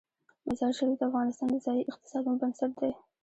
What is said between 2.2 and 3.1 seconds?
بنسټ دی.